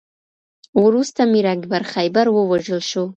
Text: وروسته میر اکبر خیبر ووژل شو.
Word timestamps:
وروسته 0.83 1.21
میر 1.31 1.45
اکبر 1.53 1.81
خیبر 1.93 2.25
ووژل 2.31 2.81
شو. 2.89 3.03